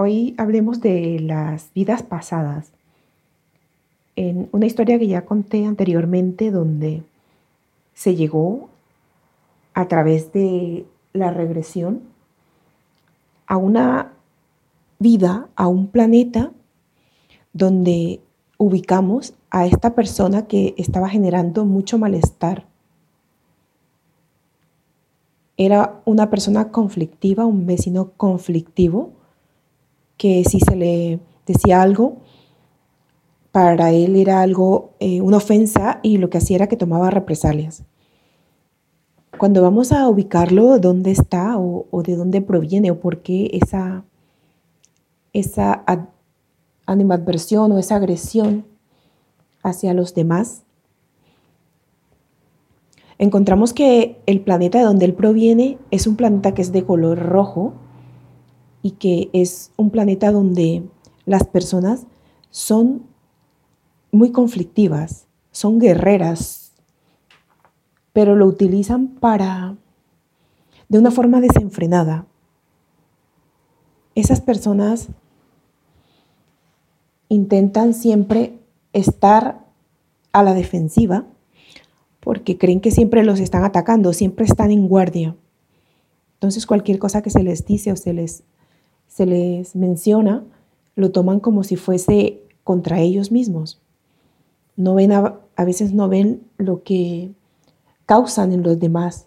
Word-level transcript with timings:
Hoy 0.00 0.36
hablemos 0.38 0.80
de 0.80 1.18
las 1.18 1.72
vidas 1.74 2.04
pasadas. 2.04 2.70
En 4.14 4.48
una 4.52 4.66
historia 4.66 4.96
que 4.96 5.08
ya 5.08 5.24
conté 5.24 5.66
anteriormente 5.66 6.52
donde 6.52 7.02
se 7.94 8.14
llegó 8.14 8.68
a 9.74 9.88
través 9.88 10.32
de 10.32 10.86
la 11.14 11.32
regresión 11.32 12.02
a 13.48 13.56
una 13.56 14.12
vida, 15.00 15.48
a 15.56 15.66
un 15.66 15.88
planeta 15.88 16.52
donde 17.52 18.20
ubicamos 18.56 19.34
a 19.50 19.66
esta 19.66 19.96
persona 19.96 20.46
que 20.46 20.74
estaba 20.78 21.08
generando 21.08 21.64
mucho 21.64 21.98
malestar. 21.98 22.66
Era 25.56 26.00
una 26.04 26.30
persona 26.30 26.70
conflictiva, 26.70 27.46
un 27.46 27.66
vecino 27.66 28.12
conflictivo, 28.12 29.17
que 30.18 30.44
si 30.44 30.60
se 30.60 30.76
le 30.76 31.20
decía 31.46 31.80
algo, 31.80 32.18
para 33.52 33.92
él 33.92 34.16
era 34.16 34.42
algo, 34.42 34.90
eh, 35.00 35.22
una 35.22 35.38
ofensa 35.38 36.00
y 36.02 36.18
lo 36.18 36.28
que 36.28 36.38
hacía 36.38 36.56
era 36.56 36.66
que 36.66 36.76
tomaba 36.76 37.10
represalias. 37.10 37.84
Cuando 39.38 39.62
vamos 39.62 39.92
a 39.92 40.08
ubicarlo, 40.08 40.78
dónde 40.78 41.12
está 41.12 41.56
o, 41.58 41.86
de 42.02 42.16
dónde 42.16 42.42
proviene 42.42 42.90
o 42.90 43.00
por 43.00 43.22
qué 43.22 43.50
esa, 43.52 44.04
esa 45.32 45.84
animadversión 46.86 47.70
o 47.72 47.78
esa 47.78 47.96
agresión 47.96 48.66
hacia 49.62 49.94
los 49.94 50.14
demás, 50.14 50.64
encontramos 53.18 53.72
que 53.72 54.20
el 54.26 54.40
planeta 54.40 54.78
de 54.78 54.84
donde 54.84 55.04
él 55.04 55.14
proviene 55.14 55.78
es 55.92 56.06
un 56.06 56.16
planeta 56.16 56.52
que 56.52 56.62
es 56.62 56.72
de 56.72 56.84
color 56.84 57.18
rojo 57.18 57.74
y 58.82 58.92
que 58.92 59.30
es 59.32 59.72
un 59.76 59.90
planeta 59.90 60.32
donde 60.32 60.82
las 61.24 61.44
personas 61.44 62.06
son 62.50 63.02
muy 64.12 64.32
conflictivas, 64.32 65.26
son 65.50 65.78
guerreras, 65.78 66.72
pero 68.12 68.36
lo 68.36 68.46
utilizan 68.46 69.08
para 69.08 69.76
de 70.88 70.98
una 70.98 71.10
forma 71.10 71.40
desenfrenada. 71.40 72.26
Esas 74.14 74.40
personas 74.40 75.08
intentan 77.28 77.94
siempre 77.94 78.58
estar 78.92 79.66
a 80.32 80.42
la 80.42 80.54
defensiva 80.54 81.26
porque 82.20 82.58
creen 82.58 82.80
que 82.80 82.90
siempre 82.90 83.24
los 83.24 83.40
están 83.40 83.64
atacando, 83.64 84.12
siempre 84.12 84.44
están 84.44 84.70
en 84.70 84.88
guardia. 84.88 85.36
Entonces 86.34 86.66
cualquier 86.66 86.98
cosa 86.98 87.22
que 87.22 87.30
se 87.30 87.42
les 87.42 87.64
dice 87.64 87.92
o 87.92 87.96
se 87.96 88.12
les, 88.12 88.44
se 89.08 89.26
les 89.26 89.74
menciona, 89.74 90.44
lo 90.94 91.10
toman 91.10 91.40
como 91.40 91.64
si 91.64 91.76
fuese 91.76 92.42
contra 92.62 93.00
ellos 93.00 93.32
mismos. 93.32 93.80
No 94.76 94.94
ven 94.94 95.12
a, 95.12 95.40
a 95.56 95.64
veces 95.64 95.92
no 95.92 96.08
ven 96.08 96.42
lo 96.56 96.82
que 96.84 97.32
causan 98.06 98.52
en 98.52 98.62
los 98.62 98.78
demás, 98.78 99.26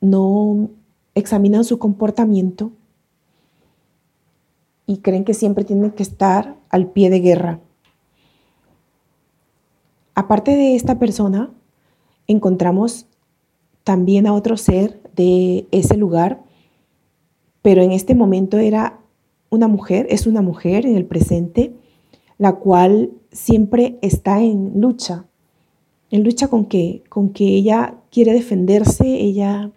no 0.00 0.70
examinan 1.14 1.64
su 1.64 1.78
comportamiento 1.78 2.72
y 4.86 4.98
creen 4.98 5.24
que 5.24 5.34
siempre 5.34 5.64
tienen 5.64 5.90
que 5.90 6.02
estar 6.02 6.56
al 6.70 6.90
pie 6.90 7.10
de 7.10 7.20
guerra. 7.20 7.60
Aparte 10.14 10.52
de 10.52 10.76
esta 10.76 10.98
persona, 10.98 11.50
encontramos 12.26 13.06
también 13.84 14.26
a 14.26 14.32
otro 14.32 14.56
ser 14.56 15.00
de 15.14 15.66
ese 15.70 15.96
lugar, 15.96 16.42
pero 17.62 17.82
en 17.82 17.92
este 17.92 18.14
momento 18.14 18.58
era 18.58 19.00
una 19.56 19.68
mujer, 19.68 20.06
es 20.10 20.26
una 20.26 20.42
mujer 20.42 20.86
en 20.86 20.96
el 20.96 21.04
presente, 21.04 21.72
la 22.38 22.56
cual 22.56 23.10
siempre 23.32 23.98
está 24.02 24.40
en 24.42 24.80
lucha, 24.80 25.24
en 26.10 26.22
lucha 26.22 26.48
con 26.48 26.66
que, 26.66 27.02
con 27.08 27.30
que 27.30 27.44
ella 27.44 27.96
quiere 28.10 28.32
defenderse, 28.32 29.06
ella 29.06 29.70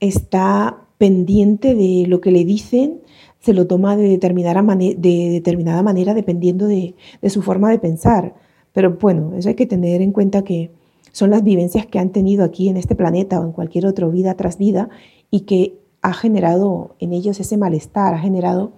está 0.00 0.78
pendiente 0.98 1.74
de 1.74 2.06
lo 2.06 2.20
que 2.20 2.30
le 2.30 2.44
dicen, 2.44 3.00
se 3.40 3.54
lo 3.54 3.66
toma 3.66 3.96
de 3.96 4.08
determinada, 4.08 4.62
de 4.62 5.30
determinada 5.30 5.82
manera 5.82 6.14
dependiendo 6.14 6.66
de, 6.66 6.94
de 7.20 7.30
su 7.30 7.42
forma 7.42 7.70
de 7.70 7.78
pensar. 7.78 8.34
Pero 8.72 8.98
bueno, 9.00 9.34
eso 9.36 9.48
hay 9.48 9.56
que 9.56 9.66
tener 9.66 10.00
en 10.00 10.12
cuenta 10.12 10.42
que 10.42 10.70
son 11.10 11.30
las 11.30 11.42
vivencias 11.42 11.86
que 11.86 11.98
han 11.98 12.10
tenido 12.10 12.44
aquí 12.44 12.68
en 12.68 12.76
este 12.76 12.94
planeta 12.94 13.40
o 13.40 13.44
en 13.44 13.52
cualquier 13.52 13.86
otra 13.86 14.06
vida 14.08 14.34
tras 14.34 14.58
vida 14.58 14.88
y 15.30 15.40
que 15.40 15.81
ha 16.02 16.12
generado 16.12 16.96
en 16.98 17.12
ellos 17.12 17.40
ese 17.40 17.56
malestar, 17.56 18.14
ha 18.14 18.18
generado 18.18 18.72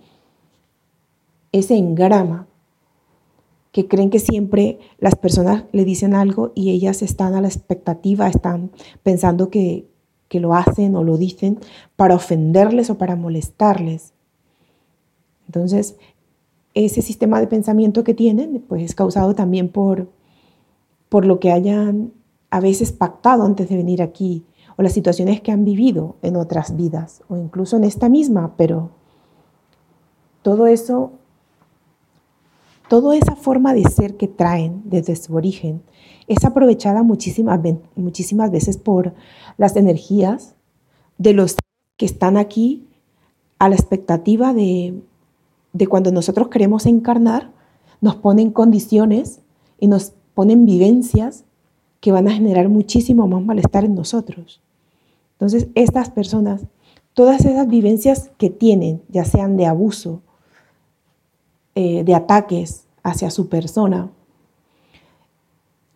ese 1.53 1.77
engrama 1.77 2.47
que 3.73 3.89
creen 3.89 4.11
que 4.11 4.21
siempre 4.21 4.79
las 4.99 5.17
personas 5.17 5.65
le 5.73 5.85
dicen 5.85 6.15
algo 6.15 6.53
y 6.55 6.71
ellas 6.71 7.03
están 7.03 7.35
a 7.35 7.41
la 7.41 7.49
expectativa, 7.49 8.29
están 8.29 8.71
pensando 9.03 9.51
que, 9.51 9.89
que 10.29 10.39
lo 10.39 10.55
hacen 10.55 10.95
o 10.95 11.03
lo 11.03 11.17
dicen 11.17 11.59
para 11.97 12.15
ofenderles 12.15 12.91
o 12.91 12.99
para 12.99 13.17
molestarles. 13.17 14.13
Entonces, 15.47 15.97
ese 16.75 17.03
sistema 17.03 17.41
de 17.41 17.47
pensamiento 17.47 18.05
que 18.05 18.15
tienen, 18.15 18.63
pues 18.69 18.83
es 18.83 18.95
causado 18.95 19.35
también 19.35 19.69
por, 19.69 20.09
por 21.09 21.25
lo 21.25 21.41
que 21.41 21.53
hayan 21.53 22.13
a 22.51 22.61
veces 22.61 22.93
pactado 22.93 23.45
antes 23.45 23.69
de 23.69 23.77
venir 23.77 24.03
aquí, 24.03 24.45
o 24.77 24.83
las 24.83 24.93
situaciones 24.93 25.41
que 25.41 25.53
han 25.53 25.65
vivido 25.65 26.17
en 26.23 26.37
otras 26.37 26.77
vidas, 26.77 27.23
o 27.29 27.37
incluso 27.37 27.77
en 27.77 27.85
esta 27.85 28.09
misma, 28.09 28.55
pero 28.57 28.91
todo 30.43 30.67
eso, 30.67 31.13
toda 32.89 33.17
esa 33.17 33.37
forma 33.37 33.73
de 33.75 33.85
ser 33.85 34.17
que 34.17 34.29
traen 34.29 34.83
desde 34.85 35.17
su 35.17 35.35
origen, 35.35 35.83
es 36.27 36.45
aprovechada 36.45 37.03
muchísimas, 37.03 37.61
muchísimas 37.97 38.51
veces 38.51 38.77
por 38.77 39.15
las 39.57 39.77
energías 39.77 40.55
de 41.19 41.33
los 41.33 41.57
que 41.97 42.07
están 42.07 42.37
aquí 42.37 42.87
a 43.59 43.69
la 43.69 43.77
expectativa 43.77 44.53
de 44.53 45.01
de 45.75 45.89
cuando 45.89 46.13
nosotros 46.13 46.49
queremos 46.49 46.87
encarnar, 46.87 47.51
nos 48.01 48.17
ponen 48.17 48.51
condiciones 48.51 49.41
y 49.79 49.89
nos 49.89 50.15
ponen 50.33 50.65
vivencias 50.65 51.45
que 52.01 52.13
van 52.13 52.29
a 52.29 52.33
generar 52.33 52.69
muchísimo 52.69 53.27
más 53.27 53.43
malestar 53.43 53.85
en 53.85 53.95
nosotros. 53.95 54.63
Entonces, 55.35 55.69
estas 55.75 56.11
personas, 56.11 56.67
todas 57.13 57.45
esas 57.45 57.67
vivencias 57.69 58.31
que 58.39 58.51
tienen, 58.51 59.03
ya 59.09 59.25
sean 59.25 59.57
de 59.57 59.67
abuso, 59.67 60.23
eh, 61.75 62.05
de 62.05 62.15
ataques 62.15 62.87
hacia 63.03 63.31
su 63.31 63.49
persona, 63.49 64.11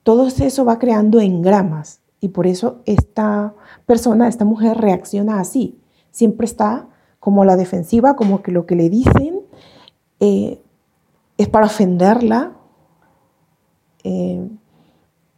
todo 0.02 0.26
eso 0.26 0.64
va 0.64 0.78
creando 0.78 1.20
engramas 1.20 2.00
y 2.20 2.28
por 2.28 2.46
eso 2.46 2.80
esta 2.84 3.54
persona, 3.86 4.26
esta 4.26 4.44
mujer 4.44 4.78
reacciona 4.78 5.38
así. 5.38 5.78
Siempre 6.10 6.46
está 6.46 6.88
como 7.20 7.44
la 7.44 7.56
defensiva, 7.56 8.16
como 8.16 8.42
que 8.42 8.50
lo 8.50 8.66
que 8.66 8.74
le 8.74 8.88
dicen 8.88 9.40
eh, 10.18 10.60
es 11.36 11.48
para 11.48 11.66
ofenderla. 11.66 12.56
Eh, 14.02 14.48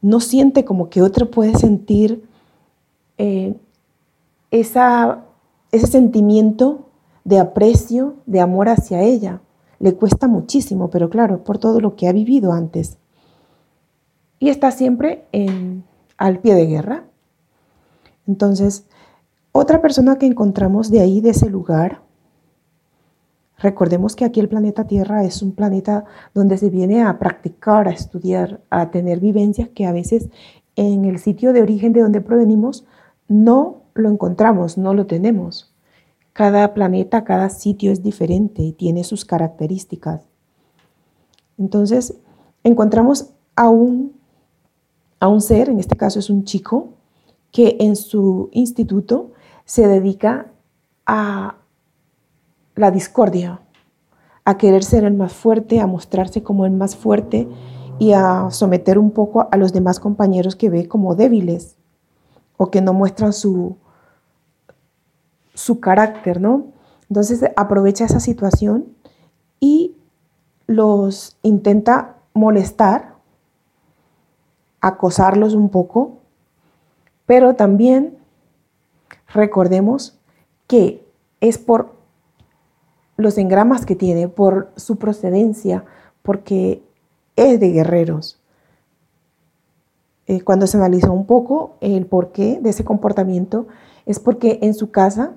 no 0.02 0.20
siente 0.20 0.64
como 0.64 0.88
que 0.88 1.02
otro 1.02 1.30
puede 1.30 1.54
sentir 1.58 2.24
esa, 4.50 5.24
ese 5.72 5.86
sentimiento 5.86 6.88
de 7.24 7.38
aprecio, 7.38 8.16
de 8.26 8.40
amor 8.40 8.68
hacia 8.68 9.02
ella. 9.02 9.40
Le 9.78 9.94
cuesta 9.94 10.28
muchísimo, 10.28 10.90
pero 10.90 11.08
claro, 11.08 11.44
por 11.44 11.58
todo 11.58 11.80
lo 11.80 11.96
que 11.96 12.08
ha 12.08 12.12
vivido 12.12 12.52
antes. 12.52 12.98
Y 14.38 14.48
está 14.48 14.70
siempre 14.70 15.24
en, 15.32 15.84
al 16.16 16.38
pie 16.38 16.54
de 16.54 16.66
guerra. 16.66 17.04
Entonces, 18.26 18.86
otra 19.52 19.80
persona 19.80 20.18
que 20.18 20.26
encontramos 20.26 20.90
de 20.90 21.00
ahí, 21.00 21.20
de 21.20 21.30
ese 21.30 21.48
lugar, 21.48 22.02
Recordemos 23.60 24.16
que 24.16 24.24
aquí 24.24 24.40
el 24.40 24.48
planeta 24.48 24.86
Tierra 24.86 25.22
es 25.24 25.42
un 25.42 25.52
planeta 25.52 26.06
donde 26.32 26.56
se 26.56 26.70
viene 26.70 27.02
a 27.02 27.18
practicar, 27.18 27.88
a 27.88 27.92
estudiar, 27.92 28.60
a 28.70 28.90
tener 28.90 29.20
vivencias 29.20 29.68
que 29.68 29.84
a 29.84 29.92
veces 29.92 30.30
en 30.76 31.04
el 31.04 31.18
sitio 31.18 31.52
de 31.52 31.60
origen 31.60 31.92
de 31.92 32.00
donde 32.00 32.22
provenimos 32.22 32.86
no 33.28 33.79
lo 33.94 34.08
encontramos, 34.10 34.78
no 34.78 34.94
lo 34.94 35.06
tenemos. 35.06 35.72
Cada 36.32 36.74
planeta, 36.74 37.24
cada 37.24 37.48
sitio 37.50 37.92
es 37.92 38.02
diferente 38.02 38.62
y 38.62 38.72
tiene 38.72 39.04
sus 39.04 39.24
características. 39.24 40.22
Entonces, 41.58 42.14
encontramos 42.64 43.30
a 43.56 43.68
un, 43.68 44.12
a 45.18 45.28
un 45.28 45.40
ser, 45.40 45.68
en 45.68 45.78
este 45.78 45.96
caso 45.96 46.18
es 46.18 46.30
un 46.30 46.44
chico, 46.44 46.94
que 47.52 47.76
en 47.80 47.96
su 47.96 48.48
instituto 48.52 49.32
se 49.64 49.86
dedica 49.86 50.52
a 51.04 51.56
la 52.76 52.90
discordia, 52.90 53.60
a 54.44 54.56
querer 54.56 54.84
ser 54.84 55.04
el 55.04 55.14
más 55.14 55.32
fuerte, 55.32 55.80
a 55.80 55.86
mostrarse 55.86 56.42
como 56.42 56.64
el 56.64 56.72
más 56.72 56.96
fuerte 56.96 57.48
y 57.98 58.12
a 58.12 58.48
someter 58.50 58.98
un 58.98 59.10
poco 59.10 59.48
a 59.50 59.56
los 59.56 59.72
demás 59.72 60.00
compañeros 60.00 60.56
que 60.56 60.70
ve 60.70 60.88
como 60.88 61.14
débiles 61.14 61.76
o 62.62 62.70
que 62.70 62.82
no 62.82 62.92
muestran 62.92 63.32
su, 63.32 63.78
su 65.54 65.80
carácter, 65.80 66.42
¿no? 66.42 66.66
Entonces 67.08 67.42
aprovecha 67.56 68.04
esa 68.04 68.20
situación 68.20 68.94
y 69.60 69.96
los 70.66 71.38
intenta 71.42 72.16
molestar, 72.34 73.14
acosarlos 74.82 75.54
un 75.54 75.70
poco, 75.70 76.18
pero 77.24 77.56
también 77.56 78.18
recordemos 79.32 80.18
que 80.66 81.02
es 81.40 81.56
por 81.56 81.94
los 83.16 83.38
engramas 83.38 83.86
que 83.86 83.96
tiene, 83.96 84.28
por 84.28 84.70
su 84.76 84.96
procedencia, 84.96 85.86
porque 86.20 86.82
es 87.36 87.58
de 87.58 87.70
guerreros. 87.70 88.39
Eh, 90.30 90.42
cuando 90.42 90.68
se 90.68 90.76
analizó 90.76 91.12
un 91.12 91.26
poco 91.26 91.74
el 91.80 92.06
porqué 92.06 92.60
de 92.62 92.70
ese 92.70 92.84
comportamiento, 92.84 93.66
es 94.06 94.20
porque 94.20 94.60
en 94.62 94.74
su 94.74 94.92
casa 94.92 95.32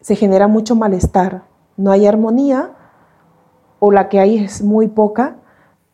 se 0.00 0.16
genera 0.16 0.48
mucho 0.48 0.74
malestar, 0.74 1.42
no 1.76 1.90
hay 1.90 2.06
armonía 2.06 2.72
o 3.80 3.92
la 3.92 4.08
que 4.08 4.18
hay 4.18 4.38
es 4.38 4.62
muy 4.62 4.88
poca, 4.88 5.36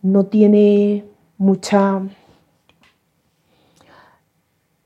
no 0.01 0.27
tiene 0.27 1.05
mucha, 1.39 2.03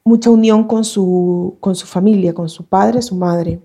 mucha 0.05 0.31
unión 0.31 0.65
con 0.65 0.85
su, 0.85 1.59
con 1.61 1.75
su 1.75 1.87
familia, 1.87 2.33
con 2.33 2.49
su 2.49 2.65
padre, 2.65 3.03
su 3.03 3.15
madre. 3.15 3.61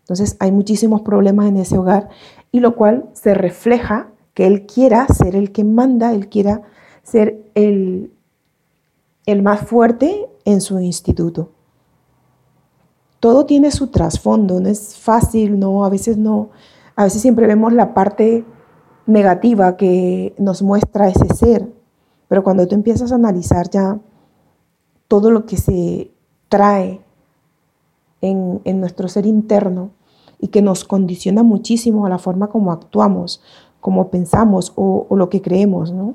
Entonces 0.00 0.36
hay 0.40 0.50
muchísimos 0.50 1.02
problemas 1.02 1.46
en 1.46 1.58
ese 1.58 1.78
hogar 1.78 2.08
y 2.50 2.58
lo 2.58 2.74
cual 2.74 3.08
se 3.12 3.32
refleja 3.32 4.08
que 4.34 4.48
él 4.48 4.66
quiera 4.66 5.06
ser 5.06 5.36
el 5.36 5.52
que 5.52 5.62
manda, 5.62 6.12
él 6.12 6.28
quiera 6.28 6.62
ser 7.04 7.40
el, 7.54 8.10
el 9.26 9.42
más 9.42 9.60
fuerte 9.60 10.28
en 10.44 10.60
su 10.60 10.78
instituto. 10.80 11.50
Todo 13.20 13.46
tiene 13.46 13.70
su 13.70 13.88
trasfondo, 13.88 14.60
no 14.60 14.68
es 14.68 14.96
fácil, 14.96 15.58
no, 15.58 15.84
a 15.84 15.88
veces 15.88 16.18
no, 16.18 16.50
a 16.96 17.04
veces 17.04 17.22
siempre 17.22 17.46
vemos 17.46 17.72
la 17.72 17.94
parte 17.94 18.44
negativa 19.06 19.76
que 19.76 20.34
nos 20.38 20.62
muestra 20.62 21.08
ese 21.08 21.34
ser, 21.34 21.72
pero 22.28 22.42
cuando 22.42 22.66
tú 22.66 22.74
empiezas 22.74 23.12
a 23.12 23.16
analizar 23.16 23.70
ya 23.70 23.98
todo 25.08 25.30
lo 25.30 25.46
que 25.46 25.56
se 25.56 26.10
trae 26.48 27.00
en, 28.20 28.80
nuestro 28.80 29.08
ser 29.08 29.26
interno 29.26 29.90
y 30.38 30.48
que 30.48 30.62
nos 30.62 30.84
condiciona 30.84 31.42
muchísimo 31.42 32.06
a 32.06 32.08
la 32.08 32.18
forma 32.18 32.48
como 32.48 32.72
actuamos, 32.72 33.42
como 33.80 34.10
pensamos 34.10 34.72
o, 34.76 35.06
lo 35.10 35.28
que 35.28 35.42
creemos, 35.42 35.92
¿no? 35.92 36.14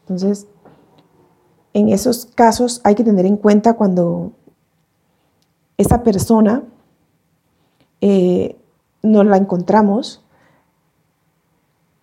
Entonces, 0.00 0.46
en 1.74 1.88
esos 1.90 2.26
casos 2.26 2.80
hay 2.84 2.94
que 2.94 3.04
tener 3.04 3.26
en 3.26 3.36
cuenta 3.36 3.74
cuando 3.74 4.32
esa 5.76 6.02
persona 6.02 6.62
eh, 8.00 8.56
nos 9.02 9.26
la 9.26 9.36
encontramos, 9.36 10.24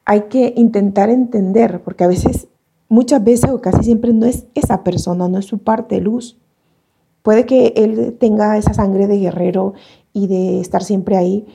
hay 0.05 0.23
que 0.23 0.53
intentar 0.57 1.09
entender, 1.09 1.81
porque 1.83 2.03
a 2.03 2.07
veces, 2.07 2.47
muchas 2.89 3.23
veces 3.23 3.49
o 3.49 3.61
casi 3.61 3.83
siempre 3.83 4.13
no 4.13 4.25
es 4.25 4.45
esa 4.55 4.83
persona, 4.83 5.29
no 5.29 5.39
es 5.39 5.45
su 5.45 5.59
parte 5.59 6.01
luz. 6.01 6.37
Puede 7.23 7.45
que 7.45 7.73
él 7.77 8.17
tenga 8.19 8.57
esa 8.57 8.73
sangre 8.73 9.07
de 9.07 9.19
guerrero 9.19 9.73
y 10.11 10.27
de 10.27 10.59
estar 10.59 10.83
siempre 10.83 11.15
ahí 11.15 11.47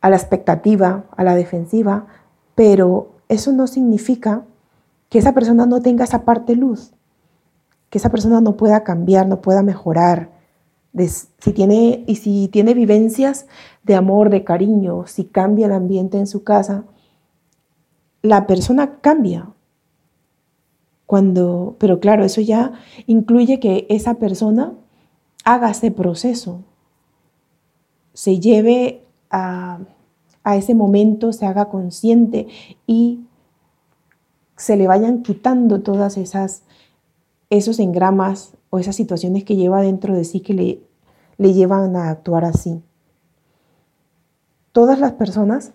a 0.00 0.10
la 0.10 0.16
expectativa, 0.16 1.06
a 1.16 1.24
la 1.24 1.34
defensiva, 1.34 2.06
pero 2.54 3.12
eso 3.28 3.50
no 3.52 3.66
significa 3.66 4.44
que 5.08 5.18
esa 5.18 5.32
persona 5.32 5.66
no 5.66 5.80
tenga 5.80 6.04
esa 6.04 6.24
parte 6.24 6.54
luz, 6.54 6.92
que 7.90 7.98
esa 7.98 8.10
persona 8.10 8.40
no 8.40 8.56
pueda 8.56 8.84
cambiar, 8.84 9.26
no 9.26 9.40
pueda 9.40 9.62
mejorar. 9.62 10.30
si 10.94 11.52
tiene, 11.52 12.04
y 12.06 12.16
si 12.16 12.48
tiene 12.48 12.74
vivencias 12.74 13.46
de 13.84 13.94
amor, 13.94 14.30
de 14.30 14.44
cariño, 14.44 15.06
si 15.06 15.24
cambia 15.24 15.66
el 15.66 15.72
ambiente 15.72 16.18
en 16.18 16.26
su 16.26 16.42
casa, 16.44 16.84
la 18.22 18.46
persona 18.46 19.00
cambia. 19.00 19.50
Cuando, 21.06 21.76
pero 21.78 22.00
claro, 22.00 22.24
eso 22.24 22.40
ya 22.40 22.72
incluye 23.06 23.60
que 23.60 23.86
esa 23.88 24.14
persona 24.14 24.74
haga 25.44 25.70
ese 25.70 25.90
proceso, 25.90 26.64
se 28.12 28.40
lleve 28.40 29.06
a, 29.30 29.78
a 30.44 30.56
ese 30.56 30.74
momento, 30.74 31.32
se 31.32 31.46
haga 31.46 31.70
consciente 31.70 32.48
y 32.86 33.20
se 34.56 34.76
le 34.76 34.86
vayan 34.86 35.22
quitando 35.22 35.80
todas 35.82 36.18
esas 36.18 36.62
esos 37.50 37.78
engramas 37.78 38.54
o 38.70 38.78
esas 38.78 38.96
situaciones 38.96 39.44
que 39.44 39.56
lleva 39.56 39.80
dentro 39.80 40.14
de 40.14 40.24
sí 40.24 40.40
que 40.40 40.54
le, 40.54 40.82
le 41.36 41.54
llevan 41.54 41.96
a 41.96 42.10
actuar 42.10 42.44
así. 42.44 42.82
Todas 44.72 44.98
las 44.98 45.12
personas 45.12 45.72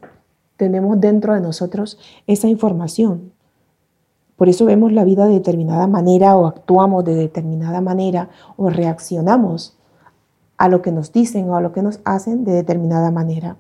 tenemos 0.58 1.00
dentro 1.00 1.34
de 1.34 1.42
nosotros 1.42 1.98
esa 2.28 2.48
información. 2.48 3.34
Por 4.36 4.50
eso 4.50 4.66
vemos 4.66 4.92
la 4.92 5.04
vida 5.04 5.26
de 5.26 5.34
determinada 5.34 5.88
manera 5.88 6.36
o 6.36 6.48
actuamos 6.48 7.04
de 7.04 7.16
determinada 7.16 7.82
manera 7.82 8.30
o 8.58 8.70
reaccionamos 8.70 9.78
a 10.58 10.70
lo 10.70 10.82
que 10.82 10.92
nos 10.92 11.12
dicen 11.12 11.50
o 11.50 11.56
a 11.56 11.62
lo 11.62 11.72
que 11.72 11.82
nos 11.82 12.00
hacen 12.06 12.44
de 12.46 12.54
determinada 12.54 13.12
manera. 13.12 13.58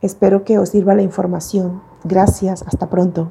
Espero 0.00 0.44
que 0.44 0.58
os 0.58 0.70
sirva 0.70 0.94
la 0.94 1.02
información. 1.02 1.82
Gracias, 2.04 2.62
hasta 2.66 2.88
pronto. 2.88 3.30